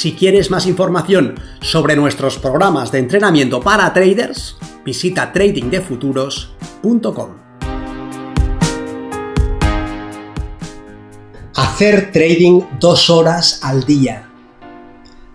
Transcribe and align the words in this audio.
Si 0.00 0.12
quieres 0.14 0.50
más 0.50 0.64
información 0.64 1.34
sobre 1.60 1.94
nuestros 1.94 2.38
programas 2.38 2.90
de 2.90 3.00
entrenamiento 3.00 3.60
para 3.60 3.92
traders, 3.92 4.56
visita 4.82 5.30
tradingdefuturos.com. 5.30 7.28
Hacer 11.54 12.10
trading 12.12 12.62
dos 12.80 13.10
horas 13.10 13.60
al 13.62 13.84
día. 13.84 14.26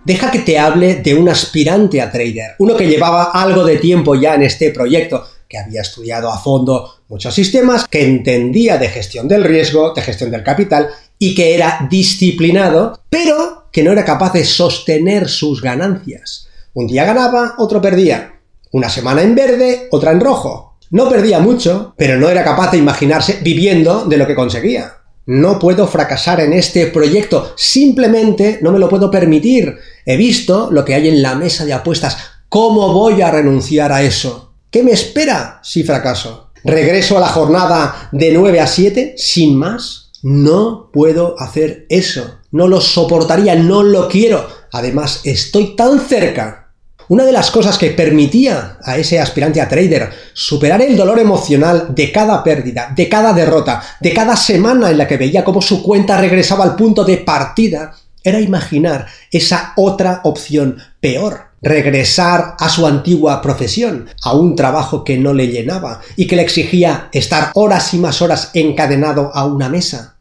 Deja 0.03 0.31
que 0.31 0.39
te 0.39 0.57
hable 0.57 0.95
de 0.95 1.13
un 1.13 1.29
aspirante 1.29 2.01
a 2.01 2.11
trader, 2.11 2.55
uno 2.57 2.75
que 2.75 2.87
llevaba 2.87 3.25
algo 3.25 3.63
de 3.63 3.77
tiempo 3.77 4.15
ya 4.15 4.33
en 4.33 4.41
este 4.41 4.71
proyecto, 4.71 5.27
que 5.47 5.59
había 5.59 5.81
estudiado 5.81 6.31
a 6.31 6.39
fondo 6.39 7.03
muchos 7.07 7.35
sistemas, 7.35 7.87
que 7.87 8.03
entendía 8.03 8.79
de 8.79 8.89
gestión 8.89 9.27
del 9.27 9.43
riesgo, 9.43 9.93
de 9.93 10.01
gestión 10.01 10.31
del 10.31 10.41
capital 10.41 10.89
y 11.19 11.35
que 11.35 11.53
era 11.53 11.87
disciplinado, 11.87 12.99
pero 13.11 13.64
que 13.75 13.83
no 13.83 13.91
era 13.91 14.05
capaz 14.05 14.31
de 14.31 14.45
sostener 14.45 15.27
sus 15.27 15.61
ganancias. 15.61 16.47
Un 16.73 16.87
día 16.87 17.03
ganaba, 17.03 17.55
otro 17.57 17.81
perdía. 17.81 18.39
Una 18.71 18.89
semana 18.89 19.21
en 19.21 19.35
verde, 19.35 19.89
otra 19.91 20.13
en 20.13 20.21
rojo. 20.21 20.77
No 20.91 21.09
perdía 21.09 21.39
mucho, 21.39 21.93
pero 21.97 22.17
no 22.17 22.29
era 22.29 22.41
capaz 22.41 22.71
de 22.71 22.77
imaginarse 22.77 23.39
viviendo 23.43 24.05
de 24.05 24.15
lo 24.15 24.25
que 24.25 24.33
conseguía. 24.33 24.93
No 25.25 25.59
puedo 25.59 25.87
fracasar 25.87 26.39
en 26.39 26.53
este 26.53 26.87
proyecto, 26.87 27.51
simplemente 27.57 28.59
no 28.61 28.71
me 28.71 28.79
lo 28.79 28.87
puedo 28.87 29.11
permitir. 29.11 29.75
He 30.05 30.15
visto 30.15 30.69
lo 30.71 30.85
que 30.85 30.95
hay 30.95 31.09
en 31.09 31.21
la 31.21 31.35
mesa 31.35 31.65
de 31.65 31.73
apuestas. 31.73 32.17
¿Cómo 32.47 32.93
voy 32.93 33.21
a 33.23 33.31
renunciar 33.31 33.91
a 33.91 34.03
eso? 34.03 34.53
¿Qué 34.71 34.83
me 34.83 34.91
espera 34.91 35.59
si 35.63 35.83
fracaso? 35.83 36.51
¿Regreso 36.63 37.17
a 37.17 37.21
la 37.21 37.27
jornada 37.27 38.07
de 38.13 38.31
9 38.31 38.57
a 38.61 38.67
7 38.67 39.15
sin 39.17 39.57
más? 39.57 40.11
No 40.23 40.91
puedo 40.93 41.35
hacer 41.37 41.85
eso. 41.89 42.39
No 42.55 42.69
lo 42.69 42.79
soportaría, 42.79 43.53
no 43.57 43.83
lo 43.83 44.07
quiero. 44.07 44.47
Además, 44.71 45.19
estoy 45.25 45.75
tan 45.75 45.99
cerca. 45.99 46.69
Una 47.09 47.25
de 47.25 47.33
las 47.33 47.51
cosas 47.51 47.77
que 47.77 47.89
permitía 47.89 48.77
a 48.81 48.97
ese 48.97 49.19
aspirante 49.19 49.59
a 49.59 49.67
trader 49.67 50.09
superar 50.33 50.81
el 50.81 50.95
dolor 50.95 51.19
emocional 51.19 51.87
de 51.93 52.13
cada 52.13 52.41
pérdida, 52.45 52.93
de 52.95 53.09
cada 53.09 53.33
derrota, 53.33 53.83
de 53.99 54.13
cada 54.13 54.37
semana 54.37 54.89
en 54.89 54.97
la 54.97 55.05
que 55.05 55.17
veía 55.17 55.43
cómo 55.43 55.61
su 55.61 55.83
cuenta 55.83 56.17
regresaba 56.17 56.63
al 56.63 56.77
punto 56.77 57.03
de 57.03 57.17
partida, 57.17 57.93
era 58.23 58.39
imaginar 58.39 59.05
esa 59.29 59.73
otra 59.75 60.21
opción 60.23 60.77
peor, 61.01 61.47
regresar 61.61 62.55
a 62.57 62.69
su 62.69 62.87
antigua 62.87 63.41
profesión, 63.41 64.07
a 64.23 64.33
un 64.33 64.55
trabajo 64.55 65.03
que 65.03 65.17
no 65.17 65.33
le 65.33 65.49
llenaba 65.49 65.99
y 66.15 66.25
que 66.25 66.37
le 66.37 66.43
exigía 66.43 67.09
estar 67.11 67.51
horas 67.53 67.93
y 67.93 67.97
más 67.97 68.21
horas 68.21 68.51
encadenado 68.53 69.29
a 69.33 69.43
una 69.43 69.67
mesa. 69.67 70.15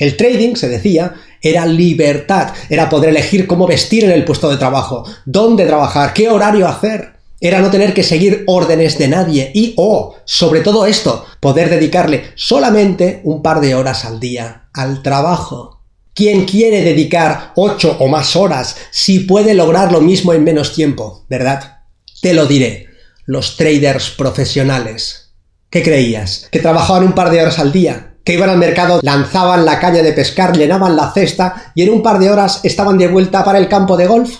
El 0.00 0.16
trading, 0.16 0.54
se 0.54 0.70
decía, 0.70 1.14
era 1.40 1.66
libertad, 1.66 2.52
era 2.68 2.88
poder 2.88 3.10
elegir 3.10 3.46
cómo 3.46 3.66
vestir 3.66 4.04
en 4.04 4.12
el 4.12 4.24
puesto 4.24 4.50
de 4.50 4.56
trabajo, 4.56 5.04
dónde 5.24 5.66
trabajar, 5.66 6.12
qué 6.12 6.28
horario 6.28 6.68
hacer. 6.68 7.20
Era 7.42 7.60
no 7.60 7.70
tener 7.70 7.94
que 7.94 8.02
seguir 8.02 8.44
órdenes 8.46 8.98
de 8.98 9.08
nadie 9.08 9.50
y, 9.54 9.72
oh, 9.78 10.14
sobre 10.26 10.60
todo 10.60 10.84
esto, 10.84 11.24
poder 11.40 11.70
dedicarle 11.70 12.24
solamente 12.34 13.22
un 13.24 13.42
par 13.42 13.60
de 13.60 13.74
horas 13.74 14.04
al 14.04 14.20
día 14.20 14.68
al 14.74 15.02
trabajo. 15.02 15.80
¿Quién 16.14 16.44
quiere 16.44 16.82
dedicar 16.82 17.52
ocho 17.56 17.96
o 17.98 18.08
más 18.08 18.36
horas 18.36 18.76
si 18.90 19.20
puede 19.20 19.54
lograr 19.54 19.90
lo 19.92 20.00
mismo 20.00 20.32
en 20.34 20.44
menos 20.44 20.74
tiempo? 20.74 21.24
¿Verdad? 21.30 21.78
Te 22.20 22.34
lo 22.34 22.46
diré. 22.46 22.88
Los 23.24 23.56
traders 23.56 24.10
profesionales. 24.10 25.32
¿Qué 25.70 25.82
creías? 25.82 26.48
¿Que 26.50 26.58
trabajaban 26.58 27.04
un 27.04 27.12
par 27.12 27.30
de 27.30 27.40
horas 27.40 27.58
al 27.58 27.72
día? 27.72 28.09
¿Que 28.30 28.34
iban 28.34 28.50
al 28.50 28.58
mercado, 28.58 29.00
lanzaban 29.02 29.64
la 29.64 29.80
caña 29.80 30.04
de 30.04 30.12
pescar, 30.12 30.56
llenaban 30.56 30.94
la 30.94 31.10
cesta 31.12 31.72
y 31.74 31.82
en 31.82 31.90
un 31.90 32.00
par 32.00 32.20
de 32.20 32.30
horas 32.30 32.60
estaban 32.62 32.96
de 32.96 33.08
vuelta 33.08 33.42
para 33.42 33.58
el 33.58 33.66
campo 33.66 33.96
de 33.96 34.06
golf? 34.06 34.36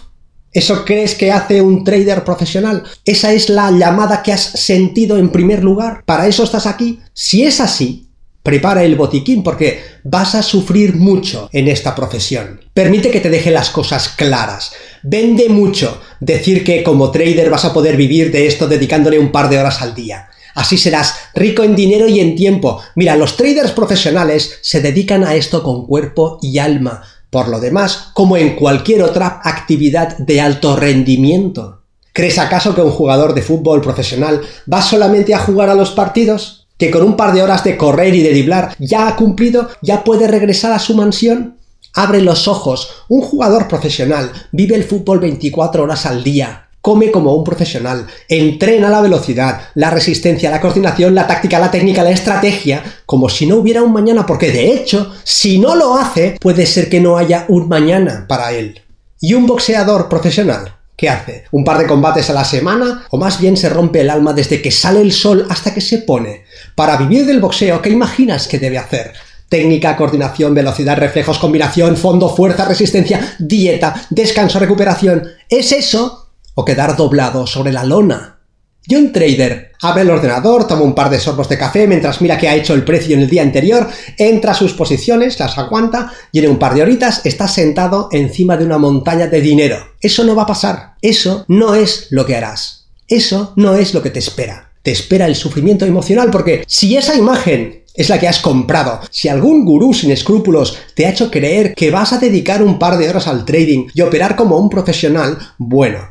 ¿Eso 0.52 0.84
crees 0.84 1.16
que 1.16 1.32
hace 1.32 1.60
un 1.60 1.82
trader 1.82 2.22
profesional? 2.22 2.84
¿Esa 3.04 3.32
es 3.32 3.48
la 3.48 3.68
llamada 3.72 4.22
que 4.22 4.32
has 4.32 4.42
sentido 4.42 5.18
en 5.18 5.30
primer 5.30 5.64
lugar? 5.64 6.04
¿Para 6.04 6.28
eso 6.28 6.44
estás 6.44 6.66
aquí? 6.66 7.00
Si 7.12 7.42
es 7.42 7.60
así, 7.60 8.06
Prepara 8.44 8.84
el 8.84 8.94
botiquín 8.94 9.42
porque 9.42 9.82
vas 10.04 10.34
a 10.34 10.42
sufrir 10.42 10.94
mucho 10.94 11.50
en 11.52 11.68
esta 11.68 11.94
profesión. 11.94 12.60
Permite 12.72 13.10
que 13.10 13.20
te 13.20 13.28
deje 13.28 13.50
las 13.50 13.68
cosas 13.68 14.08
claras. 14.08 14.72
Vende 15.02 15.50
mucho 15.50 16.00
decir 16.20 16.64
que 16.64 16.82
como 16.82 17.10
trader 17.10 17.50
vas 17.50 17.66
a 17.66 17.74
poder 17.74 17.96
vivir 17.96 18.30
de 18.30 18.46
esto 18.46 18.66
dedicándole 18.66 19.18
un 19.18 19.30
par 19.30 19.50
de 19.50 19.58
horas 19.58 19.82
al 19.82 19.94
día. 19.94 20.28
Así 20.55 20.78
serás 20.78 21.15
rico 21.34 21.62
en 21.62 21.77
dinero 21.77 22.09
y 22.09 22.21
en 22.21 22.37
tiempo. 22.37 22.81
Mira, 22.94 23.16
los 23.16 23.37
traders 23.37 23.72
profesionales 23.72 24.59
se 24.62 24.81
dedican 24.81 25.25
a 25.25 25.34
esto 25.34 25.62
con 25.62 25.87
cuerpo 25.87 26.38
y 26.43 26.59
alma. 26.59 27.03
Por 27.31 27.49
lo 27.49 27.61
demás, 27.61 28.11
como 28.15 28.37
en 28.37 28.56
cualquier 28.56 29.03
otra 29.03 29.41
actividad 29.44 30.19
de 30.19 30.41
alto 30.41 30.77
rendimiento. 30.77 31.83
¿Crees 32.12 32.38
acaso 32.38 32.75
que 32.75 32.83
un 32.83 32.91
jugador 32.91 33.34
de 33.34 33.43
fútbol 33.43 33.81
profesional 33.81 34.41
va 34.72 34.83
solamente 34.83 35.34
a 35.34 35.38
jugar 35.38 35.69
a 35.69 35.75
los 35.75 35.93
partidos? 35.93 36.61
que 36.81 36.91
con 36.91 37.03
un 37.03 37.15
par 37.15 37.34
de 37.34 37.43
horas 37.43 37.62
de 37.62 37.77
correr 37.77 38.15
y 38.15 38.22
de 38.22 38.31
driblar 38.31 38.75
ya 38.78 39.06
ha 39.06 39.15
cumplido, 39.15 39.69
ya 39.82 40.03
puede 40.03 40.27
regresar 40.27 40.72
a 40.72 40.78
su 40.78 40.94
mansión. 40.97 41.59
Abre 41.93 42.22
los 42.22 42.49
ojos. 42.49 43.05
Un 43.09 43.21
jugador 43.21 43.69
profesional 43.69 44.32
vive 44.50 44.77
el 44.77 44.84
fútbol 44.84 45.21
24 45.21 45.82
horas 45.82 46.06
al 46.06 46.25
día. 46.25 46.69
Come 46.80 47.10
como 47.10 47.34
un 47.34 47.44
profesional, 47.44 48.06
entrena 48.26 48.88
la 48.88 49.02
velocidad, 49.02 49.60
la 49.74 49.91
resistencia, 49.91 50.50
la 50.50 50.62
coordinación, 50.62 51.14
la 51.14 51.26
táctica, 51.26 51.58
la 51.58 51.70
técnica, 51.70 52.02
la 52.02 52.10
estrategia, 52.10 52.82
como 53.04 53.28
si 53.28 53.46
no 53.46 53.56
hubiera 53.56 53.82
un 53.82 53.92
mañana, 53.92 54.24
porque 54.24 54.50
de 54.50 54.72
hecho, 54.72 55.12
si 55.22 55.58
no 55.58 55.74
lo 55.74 55.96
hace, 55.98 56.38
puede 56.40 56.64
ser 56.64 56.88
que 56.88 57.00
no 57.00 57.19
haya 57.19 57.44
un 57.48 57.69
mañana 57.69 58.24
para 58.26 58.52
él. 58.52 58.80
¿Y 59.20 59.34
un 59.34 59.46
boxeador 59.46 60.08
profesional? 60.08 60.74
¿Qué 60.96 61.10
hace? 61.10 61.44
¿Un 61.50 61.64
par 61.64 61.78
de 61.78 61.86
combates 61.86 62.30
a 62.30 62.34
la 62.34 62.44
semana? 62.44 63.06
¿O 63.10 63.19
más 63.19 63.38
bien 63.38 63.58
se 63.58 63.69
rompe 63.69 64.00
el 64.00 64.08
alma 64.08 64.32
desde 64.32 64.62
que 64.62 64.70
sale 64.70 65.02
el 65.02 65.12
sol 65.12 65.46
hasta 65.50 65.74
que 65.74 65.82
se 65.82 65.98
pone? 65.98 66.44
Para 66.74 66.96
vivir 66.96 67.26
del 67.26 67.40
boxeo, 67.40 67.82
¿qué 67.82 67.90
imaginas 67.90 68.48
que 68.48 68.58
debe 68.58 68.78
hacer? 68.78 69.12
Técnica, 69.50 69.96
coordinación, 69.96 70.54
velocidad, 70.54 70.96
reflejos, 70.96 71.38
combinación, 71.38 71.96
fondo, 71.96 72.34
fuerza, 72.34 72.64
resistencia, 72.64 73.34
dieta, 73.38 73.94
descanso, 74.08 74.58
recuperación. 74.58 75.26
¿Es 75.48 75.72
eso? 75.72 76.29
¿O 76.55 76.65
quedar 76.65 76.97
doblado 76.97 77.47
sobre 77.47 77.72
la 77.72 77.84
lona? 77.84 78.41
Un 78.88 79.12
trader 79.12 79.72
abre 79.83 80.03
el 80.03 80.11
ordenador, 80.11 80.66
toma 80.66 80.83
un 80.83 80.94
par 80.94 81.11
de 81.11 81.21
sorbos 81.21 81.49
de 81.49 81.56
café 81.56 81.87
mientras 81.87 82.21
mira 82.21 82.37
qué 82.37 82.49
ha 82.49 82.56
hecho 82.56 82.75
el 82.75 82.84
precio 82.84 83.15
en 83.15 83.22
el 83.22 83.31
día 83.31 83.43
anterior, 83.43 83.88
entra 84.19 84.53
a 84.53 84.55
sus 84.55 84.72
posiciones, 84.72 85.38
las 85.38 85.56
aguanta 85.59 86.12
y 86.33 86.41
en 86.41 86.50
un 86.50 86.59
par 86.59 86.75
de 86.75 86.83
horitas 86.83 87.25
está 87.25 87.47
sentado 87.47 88.09
encima 88.11 88.56
de 88.56 88.65
una 88.65 88.78
montaña 88.78 89.27
de 89.27 89.41
dinero. 89.41 89.77
Eso 90.00 90.25
no 90.25 90.34
va 90.34 90.43
a 90.43 90.47
pasar. 90.47 90.94
Eso 91.00 91.44
no 91.49 91.75
es 91.75 92.09
lo 92.11 92.27
que 92.27 92.37
harás. 92.37 92.88
Eso 93.06 93.53
no 93.56 93.75
es 93.75 93.94
lo 93.94 94.03
que 94.03 94.11
te 94.11 94.19
espera. 94.19 94.72
Te 94.82 94.91
espera 94.91 95.27
el 95.27 95.37
sufrimiento 95.37 95.84
emocional 95.84 96.31
porque 96.31 96.65
si 96.67 96.97
esa 96.97 97.15
imagen 97.15 97.84
es 97.94 98.09
la 98.09 98.19
que 98.19 98.28
has 98.28 98.41
comprado. 98.41 99.00
Si 99.11 99.28
algún 99.28 99.65
gurú 99.65 99.93
sin 99.93 100.11
escrúpulos 100.11 100.78
te 100.94 101.06
ha 101.06 101.11
hecho 101.11 101.31
creer 101.31 101.75
que 101.75 101.91
vas 101.91 102.12
a 102.12 102.19
dedicar 102.19 102.62
un 102.62 102.78
par 102.78 102.97
de 102.97 103.09
horas 103.09 103.26
al 103.26 103.44
trading 103.44 103.88
y 103.94 104.00
operar 104.00 104.37
como 104.37 104.56
un 104.56 104.70
profesional, 104.70 105.38
bueno, 105.58 106.08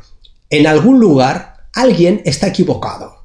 en 0.50 0.66
algún 0.66 1.00
lugar 1.00 1.68
alguien 1.72 2.22
está 2.24 2.48
equivocado. 2.48 3.20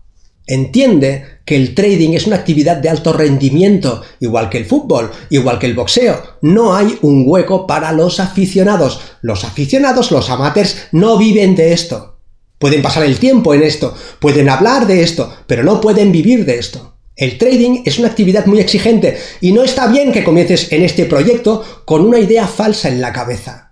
Entiende 0.48 1.40
que 1.44 1.56
el 1.56 1.74
trading 1.74 2.14
es 2.14 2.28
una 2.28 2.36
actividad 2.36 2.78
de 2.78 2.90
alto 2.90 3.14
rendimiento, 3.14 4.04
igual 4.20 4.50
que 4.50 4.60
el 4.60 4.66
fútbol, 4.66 5.12
igual 5.32 5.58
que 5.58 5.66
el 5.66 5.74
boxeo. 5.74 6.22
No 6.42 6.76
hay 6.76 7.00
un 7.02 7.24
hueco 7.26 7.66
para 7.66 7.92
los 7.92 8.20
aficionados. 8.20 9.02
Los 9.22 9.44
aficionados, 9.44 10.12
los 10.12 10.30
amateurs, 10.30 10.88
no 10.92 11.18
viven 11.18 11.56
de 11.56 11.74
esto. 11.74 12.20
Pueden 12.60 12.84
pasar 12.84 13.04
el 13.04 13.18
tiempo 13.18 13.54
en 13.54 13.64
esto, 13.64 13.94
pueden 14.20 14.50
hablar 14.50 14.88
de 14.88 15.02
esto, 15.02 15.34
pero 15.46 15.64
no 15.64 15.82
pueden 15.82 16.12
vivir 16.12 16.46
de 16.46 16.58
esto. 16.58 16.96
El 17.16 17.38
trading 17.38 17.82
es 17.86 17.98
una 17.98 18.10
actividad 18.10 18.46
muy 18.46 18.60
exigente 18.60 19.18
y 19.42 19.52
no 19.52 19.64
está 19.64 19.88
bien 19.88 20.12
que 20.12 20.24
comiences 20.24 20.72
en 20.72 20.84
este 20.84 21.06
proyecto 21.06 21.64
con 21.86 22.06
una 22.06 22.20
idea 22.20 22.48
falsa 22.48 22.90
en 22.90 23.02
la 23.02 23.14
cabeza. 23.14 23.65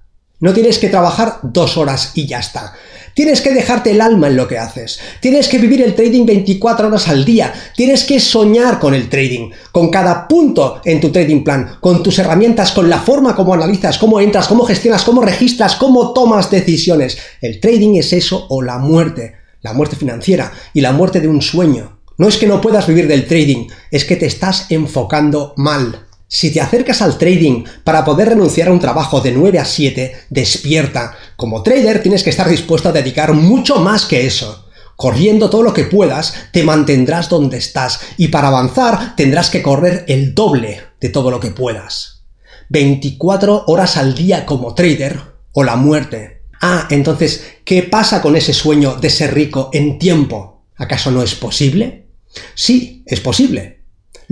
No 0.44 0.54
tienes 0.54 0.78
que 0.78 0.90
trabajar 0.90 1.40
dos 1.42 1.78
horas 1.78 2.12
y 2.16 2.26
ya 2.28 2.40
está. 2.40 2.74
Tienes 3.14 3.40
que 3.40 3.54
dejarte 3.54 3.92
el 3.92 4.02
alma 4.02 4.28
en 4.28 4.36
lo 4.36 4.46
que 4.46 4.58
haces. 4.58 5.00
Tienes 5.22 5.48
que 5.48 5.58
vivir 5.58 5.82
el 5.82 5.96
trading 5.96 6.26
24 6.26 6.88
horas 6.88 7.08
al 7.08 7.24
día. 7.24 7.54
Tienes 7.78 8.04
que 8.04 8.20
soñar 8.20 8.78
con 8.78 8.94
el 8.94 9.08
trading, 9.08 9.52
con 9.72 9.90
cada 9.90 10.28
punto 10.28 10.82
en 10.84 11.00
tu 11.00 11.14
trading 11.14 11.46
plan, 11.46 11.78
con 11.80 12.04
tus 12.04 12.20
herramientas, 12.20 12.74
con 12.74 12.90
la 12.90 13.00
forma 13.00 13.38
como 13.38 13.54
analizas, 13.54 13.98
cómo 13.98 14.20
entras, 14.20 14.50
cómo 14.50 14.66
gestionas, 14.66 15.06
cómo 15.06 15.22
registras, 15.22 15.78
cómo 15.78 16.12
tomas 16.12 16.52
decisiones. 16.52 17.18
El 17.40 17.62
trading 17.62 17.96
es 17.96 18.12
eso 18.12 18.46
o 18.50 18.62
la 18.62 18.80
muerte, 18.80 19.36
la 19.62 19.72
muerte 19.72 19.96
financiera 19.96 20.52
y 20.74 20.82
la 20.82 20.92
muerte 20.92 21.22
de 21.22 21.30
un 21.30 21.42
sueño. 21.42 22.00
No 22.18 22.28
es 22.28 22.36
que 22.36 22.48
no 22.48 22.60
puedas 22.60 22.86
vivir 22.86 23.08
del 23.08 23.28
trading, 23.28 23.68
es 23.92 24.04
que 24.04 24.18
te 24.18 24.26
estás 24.26 24.66
enfocando 24.72 25.54
mal. 25.56 26.06
Si 26.36 26.50
te 26.50 26.62
acercas 26.62 27.04
al 27.04 27.20
trading 27.20 27.64
para 27.84 28.04
poder 28.04 28.30
renunciar 28.30 28.70
a 28.70 28.72
un 28.72 28.80
trabajo 28.80 29.22
de 29.22 29.32
9 29.32 29.60
a 29.60 29.66
7, 29.66 30.16
despierta. 30.32 31.16
Como 31.36 31.62
trader 31.62 32.02
tienes 32.02 32.24
que 32.24 32.32
estar 32.32 32.50
dispuesto 32.50 32.90
a 32.90 32.92
dedicar 32.92 33.34
mucho 33.34 33.76
más 33.76 34.08
que 34.08 34.26
eso. 34.26 34.68
Corriendo 34.96 35.52
todo 35.52 35.62
lo 35.62 35.76
que 35.76 35.84
puedas, 35.84 36.34
te 36.52 36.64
mantendrás 36.64 37.30
donde 37.30 37.60
estás 37.60 38.00
y 38.18 38.30
para 38.30 38.48
avanzar 38.48 39.16
tendrás 39.16 39.52
que 39.52 39.62
correr 39.62 40.06
el 40.08 40.34
doble 40.34 40.82
de 41.00 41.10
todo 41.10 41.30
lo 41.30 41.40
que 41.40 41.52
puedas. 41.52 42.24
24 42.70 43.66
horas 43.68 43.96
al 43.98 44.16
día 44.16 44.48
como 44.48 44.74
trader 44.74 45.20
o 45.52 45.64
la 45.64 45.76
muerte. 45.76 46.42
Ah, 46.60 46.88
entonces, 46.90 47.46
¿qué 47.64 47.84
pasa 47.84 48.24
con 48.24 48.36
ese 48.36 48.54
sueño 48.54 48.96
de 48.96 49.12
ser 49.12 49.36
rico 49.36 49.70
en 49.72 50.00
tiempo? 50.00 50.64
¿Acaso 50.78 51.12
no 51.12 51.22
es 51.22 51.36
posible? 51.36 52.08
Sí, 52.56 53.04
es 53.06 53.20
posible, 53.20 53.83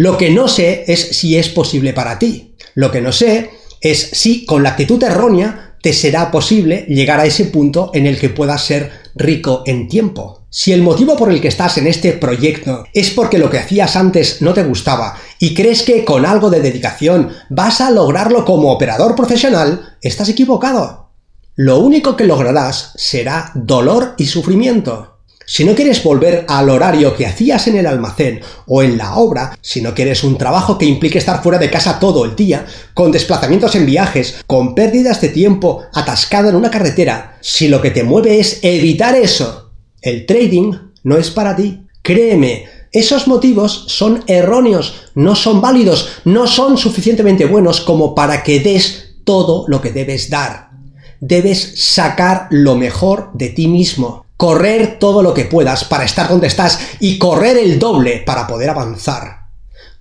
lo 0.02 0.18
que 0.18 0.32
no 0.32 0.48
sé 0.48 0.84
es 0.88 1.00
si 1.00 1.38
es 1.38 1.50
posible 1.50 1.94
para 1.94 2.18
ti. 2.18 2.56
Lo 2.74 2.90
que 2.90 3.02
no 3.02 3.12
sé 3.12 3.52
es 3.82 4.00
si 4.00 4.48
con 4.48 4.64
la 4.64 4.70
actitud 4.70 5.04
errónea 5.04 5.76
te 5.84 5.94
será 5.94 6.32
posible 6.32 6.88
llegar 6.90 7.20
a 7.20 7.28
ese 7.28 7.46
punto 7.46 7.92
en 7.94 8.08
el 8.08 8.18
que 8.18 8.30
puedas 8.30 8.66
ser 8.66 8.90
rico 9.14 9.62
en 9.68 9.88
tiempo. 9.88 10.48
Si 10.50 10.72
el 10.72 10.82
motivo 10.82 11.16
por 11.16 11.32
el 11.32 11.40
que 11.40 11.50
estás 11.50 11.78
en 11.78 11.86
este 11.86 12.14
proyecto 12.14 12.86
es 12.96 13.12
porque 13.12 13.38
lo 13.38 13.52
que 13.52 13.60
hacías 13.60 13.96
antes 13.96 14.42
no 14.42 14.56
te 14.56 14.64
gustaba 14.64 15.20
y 15.38 15.54
crees 15.54 15.84
que 15.84 16.04
con 16.04 16.26
algo 16.26 16.50
de 16.50 16.62
dedicación 16.62 17.30
vas 17.52 17.80
a 17.80 17.92
lograrlo 17.92 18.44
como 18.44 18.72
operador 18.72 19.16
profesional, 19.16 19.98
estás 20.02 20.30
equivocado. 20.30 21.12
Lo 21.54 21.78
único 21.78 22.16
que 22.16 22.26
lograrás 22.26 22.94
será 22.96 23.52
dolor 23.54 24.16
y 24.18 24.26
sufrimiento. 24.26 25.11
Si 25.54 25.66
no 25.66 25.76
quieres 25.76 26.02
volver 26.02 26.46
al 26.48 26.70
horario 26.70 27.14
que 27.14 27.26
hacías 27.26 27.68
en 27.68 27.76
el 27.76 27.86
almacén 27.86 28.40
o 28.68 28.84
en 28.84 28.98
la 28.98 29.16
obra, 29.16 29.60
si 29.60 29.82
no 29.82 29.94
quieres 29.94 30.24
un 30.24 30.38
trabajo 30.38 30.78
que 30.78 30.86
implique 30.86 31.18
estar 31.18 31.44
fuera 31.44 31.58
de 31.58 31.70
casa 31.70 32.00
todo 32.00 32.24
el 32.24 32.38
día, 32.38 32.66
con 32.94 33.12
desplazamientos 33.12 33.76
en 33.76 33.86
viajes, 33.86 34.46
con 34.48 34.74
pérdidas 34.74 35.20
de 35.20 35.28
tiempo, 35.28 35.82
atascado 35.94 36.48
en 36.48 36.56
una 36.56 36.72
carretera, 36.72 37.38
si 37.42 37.68
lo 37.68 37.82
que 37.82 37.92
te 37.92 38.06
mueve 38.06 38.40
es 38.40 38.60
evitar 38.62 39.14
eso, 39.14 39.74
el 40.02 40.26
trading 40.26 40.72
no 41.04 41.18
es 41.18 41.30
para 41.30 41.54
ti. 41.54 41.82
Créeme, 42.02 42.64
esos 42.94 43.28
motivos 43.28 43.84
son 43.90 44.24
erróneos, 44.28 45.10
no 45.16 45.36
son 45.36 45.60
válidos, 45.60 46.22
no 46.24 46.48
son 46.48 46.78
suficientemente 46.78 47.44
buenos 47.44 47.82
como 47.82 48.16
para 48.16 48.42
que 48.44 48.62
des 48.62 49.16
todo 49.26 49.66
lo 49.68 49.82
que 49.82 49.92
debes 49.92 50.30
dar. 50.30 50.70
Debes 51.20 51.74
sacar 51.76 52.48
lo 52.52 52.76
mejor 52.76 53.32
de 53.34 53.50
ti 53.50 53.68
mismo 53.68 54.31
correr 54.42 54.98
todo 54.98 55.22
lo 55.22 55.36
que 55.36 55.46
puedas 55.46 55.84
para 55.84 56.04
estar 56.04 56.28
donde 56.28 56.48
estás 56.48 56.80
y 57.00 57.20
correr 57.20 57.58
el 57.58 57.78
doble 57.78 58.24
para 58.26 58.48
poder 58.48 58.72
avanzar. 58.72 59.50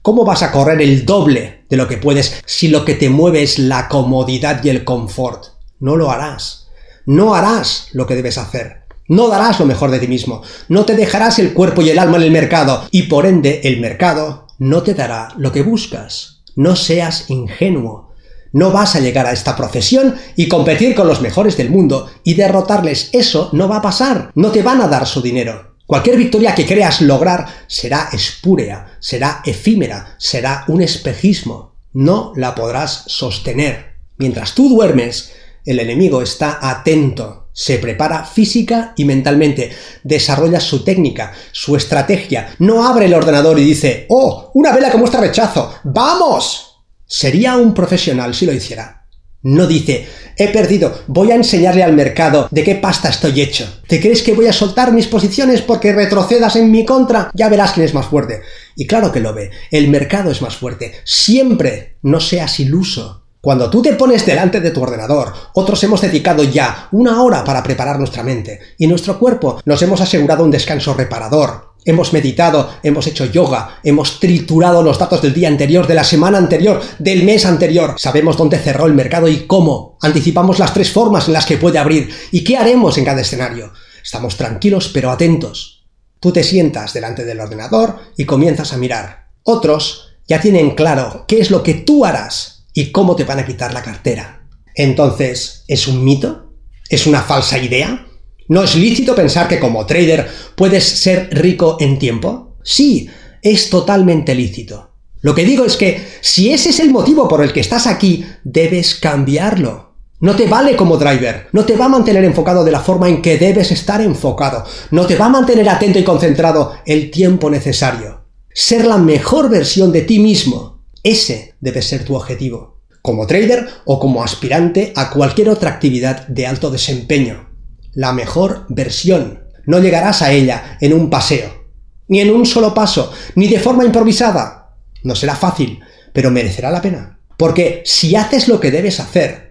¿Cómo 0.01 0.25
vas 0.25 0.43
a 0.43 0.51
correr 0.51 0.81
el 0.81 1.05
doble 1.05 1.67
de 1.69 1.77
lo 1.77 1.87
que 1.87 1.99
puedes 1.99 2.41
si 2.47 2.69
lo 2.69 2.87
que 2.87 2.95
te 2.95 3.11
mueve 3.11 3.43
es 3.43 3.59
la 3.59 3.87
comodidad 3.87 4.65
y 4.65 4.71
el 4.71 4.83
confort? 4.83 5.49
No 5.79 5.95
lo 5.95 6.11
harás. 6.11 6.69
No 7.05 7.35
harás 7.35 7.89
lo 7.93 8.07
que 8.07 8.17
debes 8.17 8.39
hacer. 8.39 8.85
No 9.09 9.29
darás 9.29 9.61
lo 9.61 9.67
mejor 9.67 9.91
de 9.91 9.99
ti 9.99 10.09
mismo. 10.09 10.41
No 10.71 10.87
te 10.87 10.97
dejarás 10.97 11.39
el 11.39 11.53
cuerpo 11.53 11.83
y 11.83 11.91
el 11.91 11.99
alma 11.99 12.17
en 12.17 12.23
el 12.23 12.31
mercado. 12.31 12.89
Y 12.91 13.03
por 13.03 13.27
ende, 13.27 13.61
el 13.65 13.79
mercado 13.79 14.47
no 14.59 14.83
te 14.83 14.95
dará 14.95 15.35
lo 15.37 15.53
que 15.53 15.61
buscas. 15.61 16.45
No 16.57 16.77
seas 16.77 17.29
ingenuo. 17.29 18.10
No 18.53 18.73
vas 18.73 18.97
a 18.97 19.01
llegar 19.01 19.27
a 19.27 19.33
esta 19.33 19.57
profesión 19.57 20.17
y 20.37 20.49
competir 20.49 20.95
con 20.95 21.07
los 21.07 21.21
mejores 21.21 21.57
del 21.57 21.71
mundo 21.71 22.11
y 22.25 22.35
derrotarles. 22.35 23.11
Eso 23.13 23.51
no 23.53 23.69
va 23.69 23.77
a 23.77 23.83
pasar. 23.83 24.31
No 24.35 24.51
te 24.51 24.63
van 24.63 24.81
a 24.81 24.89
dar 24.89 25.07
su 25.07 25.23
dinero. 25.23 25.77
Cualquier 25.87 26.17
victoria 26.17 26.55
que 26.55 26.67
creas 26.67 27.01
lograr 27.01 27.47
será 27.67 28.11
espúrea, 28.13 28.97
será 29.01 29.43
efímera, 29.45 30.15
será 30.19 30.65
un 30.69 30.83
espejismo. 30.83 31.75
No 31.93 32.33
la 32.37 32.55
podrás 32.55 33.05
sostener. 33.07 33.97
Mientras 34.17 34.55
tú 34.55 34.69
duermes, 34.69 35.33
el 35.65 35.81
enemigo 35.81 36.23
está 36.23 36.59
atento, 36.63 37.49
se 37.53 37.79
prepara 37.79 38.25
física 38.25 38.93
y 38.97 39.05
mentalmente, 39.05 39.73
desarrolla 40.05 40.61
su 40.61 40.85
técnica, 40.85 41.33
su 41.53 41.75
estrategia, 41.75 42.55
no 42.59 42.87
abre 42.87 43.07
el 43.07 43.15
ordenador 43.15 43.59
y 43.59 43.65
dice, 43.65 44.07
oh, 44.09 44.51
una 44.55 44.73
vela 44.73 44.91
que 44.91 44.97
muestra 44.97 45.21
rechazo, 45.21 45.75
vamos, 45.85 46.70
Sería 47.13 47.57
un 47.57 47.75
profesional 47.75 48.37
si 48.37 48.47
lo 48.47 48.53
hiciera. 48.53 49.09
No 49.43 49.67
dice, 49.67 50.07
he 50.37 50.47
perdido, 50.47 51.03
voy 51.09 51.33
a 51.33 51.35
enseñarle 51.35 51.83
al 51.83 51.93
mercado 51.93 52.47
de 52.53 52.63
qué 52.63 52.77
pasta 52.77 53.09
estoy 53.09 53.41
hecho. 53.41 53.81
¿Te 53.89 54.01
crees 54.01 54.23
que 54.23 54.33
voy 54.33 54.47
a 54.47 54.53
soltar 54.53 54.93
mis 54.93 55.09
posiciones 55.09 55.61
porque 55.61 55.93
retrocedas 55.93 56.55
en 56.55 56.71
mi 56.71 56.85
contra? 56.85 57.33
Ya 57.35 57.49
verás 57.49 57.73
quién 57.73 57.85
es 57.85 57.95
más 57.95 58.07
fuerte. 58.07 58.43
Y 58.77 58.87
claro 58.87 59.11
que 59.11 59.19
lo 59.19 59.35
ve, 59.35 59.51
el 59.73 59.89
mercado 59.89 60.31
es 60.31 60.41
más 60.41 60.55
fuerte. 60.55 61.01
Siempre 61.03 61.97
no 62.03 62.21
seas 62.21 62.61
iluso. 62.61 63.25
Cuando 63.41 63.69
tú 63.71 63.83
te 63.83 63.95
pones 63.95 64.25
delante 64.25 64.61
de 64.61 64.71
tu 64.71 64.81
ordenador, 64.81 65.33
otros 65.55 65.83
hemos 65.83 66.03
dedicado 66.03 66.45
ya 66.45 66.87
una 66.93 67.23
hora 67.25 67.43
para 67.43 67.65
preparar 67.65 67.99
nuestra 67.99 68.23
mente 68.23 68.61
y 68.79 68.87
nuestro 68.87 69.19
cuerpo 69.19 69.61
nos 69.65 69.83
hemos 69.83 70.01
asegurado 70.01 70.45
un 70.45 70.53
descanso 70.53 70.95
reparador, 70.95 71.70
Hemos 71.85 72.13
meditado, 72.13 72.71
hemos 72.83 73.07
hecho 73.07 73.25
yoga, 73.25 73.81
hemos 73.83 74.21
triturado 74.21 74.83
los 74.83 74.99
datos 74.99 75.23
del 75.23 75.33
día 75.33 75.49
anterior, 75.49 75.87
de 75.87 75.95
la 75.95 76.05
semana 76.05 76.39
anterior, 76.39 76.81
del 76.99 77.25
mes 77.25 77.47
anterior. 77.47 77.95
Sabemos 77.97 78.37
dónde 78.37 78.59
cerró 78.59 78.87
el 78.87 78.95
mercado 78.95 79.29
y 79.29 79.47
cómo. 79.47 79.97
Anticipamos 80.03 80.59
las 80.59 80.75
tres 80.75 80.93
formas 80.93 81.29
en 81.29 81.35
las 81.35 81.47
que 81.47 81.57
puede 81.57 81.79
abrir 81.79 82.11
y 82.31 82.45
qué 82.45 82.57
haremos 82.57 82.99
en 82.99 83.05
cada 83.05 83.23
escenario. 83.23 83.73
Estamos 84.03 84.37
tranquilos 84.37 84.91
pero 84.93 85.11
atentos. 85.11 85.87
Tú 86.21 86.33
te 86.33 86.43
sientas 86.43 86.93
delante 86.93 87.25
del 87.25 87.41
ordenador 87.41 87.99
y 88.17 88.25
comienzas 88.25 88.73
a 88.73 88.77
mirar. 88.77 89.29
Otros 89.43 90.11
ya 90.29 90.41
tienen 90.41 90.75
claro 90.75 91.25
qué 91.27 91.41
es 91.41 91.51
lo 91.51 91.63
que 91.63 91.75
tú 91.75 92.05
harás 92.05 92.67
y 92.75 92.93
cómo 92.93 93.17
te 93.17 93.25
van 93.25 93.39
a 93.39 93.47
quitar 93.47 93.73
la 93.73 93.83
cartera. 93.83 94.47
Entonces, 94.75 95.65
¿es 95.67 95.89
un 95.89 96.05
mito? 96.05 96.53
¿Es 96.89 97.07
una 97.07 97.23
falsa 97.23 97.59
idea? 97.59 98.07
¿No 98.51 98.65
es 98.65 98.75
lícito 98.75 99.15
pensar 99.15 99.47
que 99.47 99.61
como 99.61 99.87
trader 99.87 100.29
puedes 100.57 100.83
ser 100.83 101.29
rico 101.31 101.77
en 101.79 102.01
tiempo? 102.01 102.57
Sí, 102.65 103.09
es 103.43 103.71
totalmente 103.71 104.35
lícito. 104.35 104.91
Lo 105.21 105.37
que 105.37 105.45
digo 105.45 105.65
es 105.65 105.77
que 105.77 106.05
si 106.21 106.53
ese 106.53 106.71
es 106.71 106.81
el 106.81 106.91
motivo 106.91 107.29
por 107.29 107.45
el 107.45 107.53
que 107.53 107.61
estás 107.61 107.87
aquí, 107.87 108.27
debes 108.43 108.97
cambiarlo. 108.97 109.95
No 110.19 110.35
te 110.35 110.49
vale 110.49 110.75
como 110.75 110.97
driver, 110.97 111.47
no 111.53 111.65
te 111.65 111.77
va 111.77 111.85
a 111.85 111.91
mantener 111.91 112.25
enfocado 112.25 112.65
de 112.65 112.73
la 112.73 112.81
forma 112.81 113.09
en 113.09 113.23
que 113.23 113.39
debes 113.39 113.71
estar 113.71 114.01
enfocado, 114.01 114.65
no 114.91 115.07
te 115.07 115.15
va 115.15 115.27
a 115.27 115.29
mantener 115.29 115.69
atento 115.69 116.01
y 116.01 116.05
concentrado 116.05 116.73
el 116.87 117.13
tiempo 117.13 117.51
necesario. 117.51 118.25
Ser 118.53 118.85
la 118.85 118.99
mejor 118.99 119.49
versión 119.49 119.93
de 119.93 120.03
ti 120.03 120.19
mismo, 120.19 120.83
ese 121.05 121.55
debe 121.61 121.83
ser 121.83 122.05
tu 122.05 122.17
objetivo, 122.17 122.81
como 123.01 123.29
trader 123.29 123.69
o 123.85 124.01
como 124.01 124.25
aspirante 124.25 124.93
a 124.97 125.11
cualquier 125.11 125.51
otra 125.51 125.71
actividad 125.71 126.27
de 126.27 126.49
alto 126.49 126.73
desempeño 126.73 127.50
la 127.93 128.13
mejor 128.13 128.67
versión. 128.69 129.45
No 129.67 129.79
llegarás 129.79 130.23
a 130.23 130.33
ella 130.33 130.79
en 130.81 130.93
un 130.93 131.11
paseo, 131.11 131.67
ni 132.09 132.21
en 132.21 132.31
un 132.31 132.47
solo 132.47 132.75
paso, 132.75 133.13
ni 133.35 133.49
de 133.49 133.61
forma 133.61 133.85
improvisada. 133.85 134.77
No 135.03 135.15
será 135.15 135.37
fácil, 135.37 135.81
pero 136.13 136.31
merecerá 136.31 136.71
la 136.71 136.83
pena. 136.83 137.19
Porque 137.37 137.83
si 137.85 138.17
haces 138.17 138.49
lo 138.49 138.61
que 138.61 138.71
debes 138.71 139.01
hacer, 139.01 139.50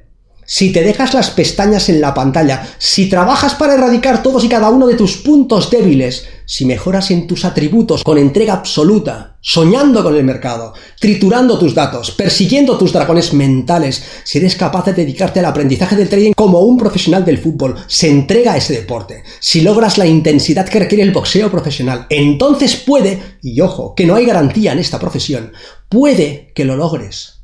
si 0.50 0.72
te 0.72 0.82
dejas 0.82 1.14
las 1.14 1.30
pestañas 1.30 1.90
en 1.90 2.02
la 2.02 2.16
pantalla, 2.16 2.68
si 2.80 3.08
trabajas 3.08 3.54
para 3.54 3.76
erradicar 3.76 4.24
todos 4.24 4.44
y 4.44 4.50
cada 4.50 4.72
uno 4.72 4.88
de 4.88 4.96
tus 4.96 5.18
puntos 5.18 5.70
débiles, 5.70 6.26
si 6.46 6.66
mejoras 6.66 7.12
en 7.12 7.28
tus 7.28 7.46
atributos 7.46 8.04
con 8.04 8.18
entrega 8.18 8.54
absoluta, 8.56 9.38
soñando 9.42 10.02
con 10.02 10.16
el 10.16 10.24
mercado, 10.24 10.74
triturando 11.00 11.60
tus 11.60 11.76
datos, 11.76 12.10
persiguiendo 12.10 12.80
tus 12.80 12.92
dragones 12.92 13.32
mentales, 13.32 14.04
si 14.24 14.40
eres 14.40 14.56
capaz 14.56 14.86
de 14.86 14.94
dedicarte 14.94 15.38
al 15.38 15.46
aprendizaje 15.46 15.96
del 15.96 16.10
trading 16.10 16.34
como 16.34 16.62
un 16.62 16.80
profesional 16.80 17.24
del 17.24 17.38
fútbol, 17.38 17.76
se 17.86 18.10
entrega 18.10 18.54
a 18.54 18.58
ese 18.58 18.74
deporte, 18.74 19.22
si 19.40 19.62
logras 19.62 20.00
la 20.00 20.08
intensidad 20.08 20.68
que 20.68 20.80
requiere 20.80 21.04
el 21.04 21.12
boxeo 21.12 21.52
profesional, 21.52 22.08
entonces 22.10 22.76
puede, 22.76 23.38
y 23.44 23.62
ojo, 23.62 23.94
que 23.94 24.08
no 24.08 24.16
hay 24.16 24.26
garantía 24.26 24.72
en 24.72 24.80
esta 24.80 24.98
profesión, 24.98 25.54
puede 25.90 26.52
que 26.56 26.66
lo 26.66 26.76
logres. 26.76 27.39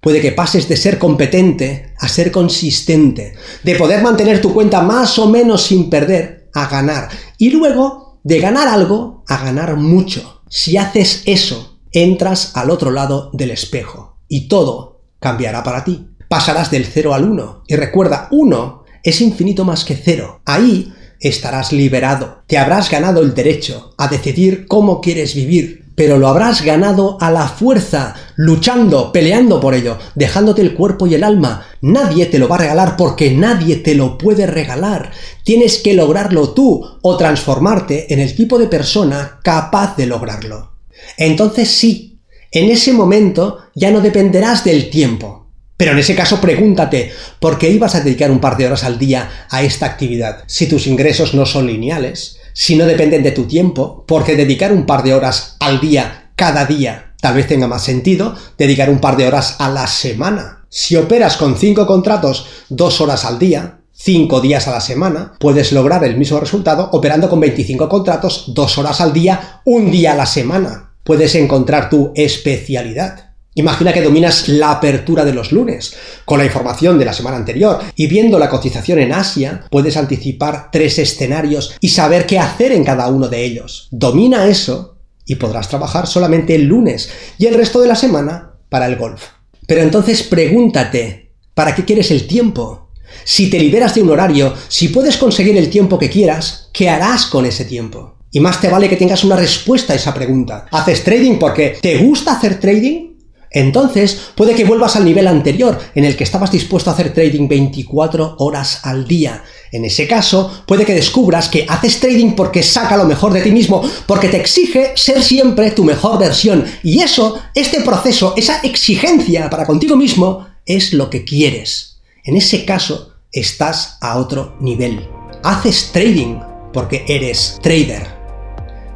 Puede 0.00 0.20
que 0.20 0.32
pases 0.32 0.68
de 0.68 0.76
ser 0.76 0.98
competente 0.98 1.94
a 1.98 2.08
ser 2.08 2.32
consistente, 2.32 3.34
de 3.62 3.74
poder 3.74 4.02
mantener 4.02 4.40
tu 4.40 4.54
cuenta 4.54 4.80
más 4.80 5.18
o 5.18 5.28
menos 5.28 5.62
sin 5.62 5.90
perder 5.90 6.48
a 6.54 6.66
ganar 6.68 7.08
y 7.36 7.50
luego 7.50 8.18
de 8.24 8.40
ganar 8.40 8.68
algo 8.68 9.24
a 9.28 9.44
ganar 9.44 9.76
mucho. 9.76 10.42
Si 10.48 10.76
haces 10.76 11.22
eso, 11.26 11.78
entras 11.92 12.52
al 12.56 12.70
otro 12.70 12.90
lado 12.90 13.30
del 13.32 13.50
espejo 13.50 14.18
y 14.28 14.48
todo 14.48 15.02
cambiará 15.18 15.62
para 15.62 15.84
ti. 15.84 16.06
pasarás 16.28 16.70
del 16.70 16.86
0 16.86 17.12
al 17.12 17.24
1. 17.24 17.64
Y 17.66 17.74
recuerda, 17.74 18.28
1 18.30 18.84
es 19.02 19.20
infinito 19.20 19.64
más 19.64 19.84
que 19.84 19.96
0. 19.96 20.42
Ahí 20.44 20.92
estarás 21.18 21.72
liberado. 21.72 22.42
Te 22.46 22.56
habrás 22.56 22.88
ganado 22.88 23.20
el 23.20 23.34
derecho 23.34 23.94
a 23.98 24.06
decidir 24.06 24.66
cómo 24.66 25.00
quieres 25.00 25.34
vivir, 25.34 25.79
pero 26.00 26.16
lo 26.16 26.28
habrás 26.28 26.62
ganado 26.62 27.18
a 27.20 27.30
la 27.30 27.46
fuerza, 27.46 28.14
luchando, 28.34 29.12
peleando 29.12 29.60
por 29.60 29.74
ello, 29.74 29.98
dejándote 30.14 30.62
el 30.62 30.72
cuerpo 30.72 31.06
y 31.06 31.14
el 31.14 31.22
alma. 31.22 31.66
Nadie 31.82 32.24
te 32.24 32.38
lo 32.38 32.48
va 32.48 32.56
a 32.56 32.60
regalar 32.60 32.96
porque 32.96 33.32
nadie 33.32 33.76
te 33.76 33.94
lo 33.94 34.16
puede 34.16 34.46
regalar. 34.46 35.10
Tienes 35.44 35.76
que 35.76 35.92
lograrlo 35.92 36.54
tú 36.54 36.82
o 37.02 37.16
transformarte 37.18 38.14
en 38.14 38.18
el 38.18 38.34
tipo 38.34 38.58
de 38.58 38.68
persona 38.68 39.40
capaz 39.44 39.94
de 39.98 40.06
lograrlo. 40.06 40.72
Entonces 41.18 41.68
sí, 41.68 42.18
en 42.50 42.70
ese 42.70 42.94
momento 42.94 43.58
ya 43.74 43.90
no 43.90 44.00
dependerás 44.00 44.64
del 44.64 44.88
tiempo. 44.88 45.48
Pero 45.76 45.92
en 45.92 45.98
ese 45.98 46.14
caso 46.14 46.40
pregúntate, 46.40 47.12
¿por 47.40 47.58
qué 47.58 47.68
ibas 47.68 47.94
a 47.94 48.00
dedicar 48.00 48.30
un 48.30 48.40
par 48.40 48.56
de 48.56 48.64
horas 48.64 48.84
al 48.84 48.98
día 48.98 49.46
a 49.50 49.62
esta 49.62 49.84
actividad 49.84 50.44
si 50.46 50.66
tus 50.66 50.86
ingresos 50.86 51.34
no 51.34 51.44
son 51.44 51.66
lineales? 51.66 52.39
Si 52.60 52.76
no 52.76 52.84
dependen 52.84 53.22
de 53.22 53.30
tu 53.30 53.44
tiempo, 53.44 54.04
porque 54.06 54.36
dedicar 54.36 54.70
un 54.70 54.84
par 54.84 55.02
de 55.02 55.14
horas 55.14 55.56
al 55.60 55.80
día, 55.80 56.32
cada 56.36 56.66
día, 56.66 57.14
tal 57.18 57.36
vez 57.36 57.46
tenga 57.46 57.66
más 57.66 57.82
sentido 57.82 58.34
dedicar 58.58 58.90
un 58.90 58.98
par 58.98 59.16
de 59.16 59.26
horas 59.26 59.56
a 59.60 59.70
la 59.70 59.86
semana. 59.86 60.66
Si 60.68 60.94
operas 60.94 61.38
con 61.38 61.56
5 61.56 61.86
contratos, 61.86 62.44
dos 62.68 63.00
horas 63.00 63.24
al 63.24 63.38
día, 63.38 63.78
5 63.92 64.42
días 64.42 64.68
a 64.68 64.72
la 64.72 64.82
semana, 64.82 65.32
puedes 65.40 65.72
lograr 65.72 66.04
el 66.04 66.18
mismo 66.18 66.38
resultado 66.38 66.90
operando 66.92 67.30
con 67.30 67.40
25 67.40 67.88
contratos, 67.88 68.44
dos 68.48 68.76
horas 68.76 69.00
al 69.00 69.14
día, 69.14 69.62
un 69.64 69.90
día 69.90 70.12
a 70.12 70.16
la 70.16 70.26
semana. 70.26 70.92
Puedes 71.02 71.34
encontrar 71.36 71.88
tu 71.88 72.12
especialidad. 72.14 73.29
Imagina 73.54 73.92
que 73.92 74.02
dominas 74.02 74.48
la 74.48 74.70
apertura 74.70 75.24
de 75.24 75.32
los 75.32 75.50
lunes 75.50 75.94
con 76.24 76.38
la 76.38 76.44
información 76.44 76.98
de 76.98 77.04
la 77.04 77.12
semana 77.12 77.36
anterior 77.36 77.80
y 77.96 78.06
viendo 78.06 78.38
la 78.38 78.48
cotización 78.48 79.00
en 79.00 79.12
Asia 79.12 79.64
puedes 79.70 79.96
anticipar 79.96 80.70
tres 80.70 80.98
escenarios 81.00 81.74
y 81.80 81.88
saber 81.88 82.26
qué 82.26 82.38
hacer 82.38 82.70
en 82.70 82.84
cada 82.84 83.08
uno 83.08 83.28
de 83.28 83.44
ellos. 83.44 83.88
Domina 83.90 84.46
eso 84.46 84.98
y 85.26 85.34
podrás 85.34 85.68
trabajar 85.68 86.06
solamente 86.06 86.54
el 86.54 86.64
lunes 86.64 87.10
y 87.38 87.46
el 87.46 87.54
resto 87.54 87.80
de 87.80 87.88
la 87.88 87.96
semana 87.96 88.52
para 88.68 88.86
el 88.86 88.96
golf. 88.96 89.22
Pero 89.66 89.82
entonces 89.82 90.22
pregúntate, 90.22 91.32
¿para 91.54 91.74
qué 91.74 91.84
quieres 91.84 92.10
el 92.12 92.28
tiempo? 92.28 92.90
Si 93.24 93.50
te 93.50 93.58
liberas 93.58 93.96
de 93.96 94.02
un 94.02 94.10
horario, 94.10 94.54
si 94.68 94.88
puedes 94.88 95.16
conseguir 95.16 95.56
el 95.56 95.70
tiempo 95.70 95.98
que 95.98 96.10
quieras, 96.10 96.70
¿qué 96.72 96.88
harás 96.88 97.26
con 97.26 97.44
ese 97.44 97.64
tiempo? 97.64 98.16
Y 98.32 98.38
más 98.38 98.60
te 98.60 98.68
vale 98.68 98.88
que 98.88 98.96
tengas 98.96 99.24
una 99.24 99.34
respuesta 99.34 99.92
a 99.92 99.96
esa 99.96 100.14
pregunta. 100.14 100.66
¿Haces 100.70 101.02
trading 101.02 101.38
porque 101.38 101.78
te 101.82 101.98
gusta 101.98 102.32
hacer 102.32 102.60
trading? 102.60 103.09
Entonces 103.50 104.30
puede 104.34 104.54
que 104.54 104.64
vuelvas 104.64 104.96
al 104.96 105.04
nivel 105.04 105.26
anterior, 105.26 105.78
en 105.94 106.04
el 106.04 106.16
que 106.16 106.24
estabas 106.24 106.52
dispuesto 106.52 106.90
a 106.90 106.92
hacer 106.92 107.12
trading 107.12 107.48
24 107.48 108.36
horas 108.38 108.80
al 108.84 109.06
día. 109.06 109.42
En 109.72 109.84
ese 109.84 110.06
caso, 110.06 110.62
puede 110.66 110.84
que 110.84 110.94
descubras 110.94 111.48
que 111.48 111.66
haces 111.68 111.98
trading 112.00 112.32
porque 112.32 112.62
saca 112.62 112.96
lo 112.96 113.04
mejor 113.04 113.32
de 113.32 113.42
ti 113.42 113.50
mismo, 113.50 113.82
porque 114.06 114.28
te 114.28 114.36
exige 114.36 114.92
ser 114.96 115.22
siempre 115.22 115.72
tu 115.72 115.84
mejor 115.84 116.18
versión. 116.18 116.64
Y 116.82 117.02
eso, 117.02 117.40
este 117.54 117.80
proceso, 117.80 118.34
esa 118.36 118.60
exigencia 118.60 119.50
para 119.50 119.66
contigo 119.66 119.96
mismo, 119.96 120.46
es 120.66 120.92
lo 120.92 121.10
que 121.10 121.24
quieres. 121.24 121.98
En 122.24 122.36
ese 122.36 122.64
caso, 122.64 123.14
estás 123.32 123.98
a 124.00 124.18
otro 124.18 124.56
nivel. 124.60 125.08
Haces 125.42 125.90
trading 125.92 126.38
porque 126.72 127.04
eres 127.08 127.58
trader. 127.62 128.06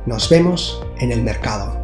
Nos 0.07 0.29
vemos 0.29 0.81
en 1.01 1.11
el 1.11 1.23
mercado. 1.23 1.84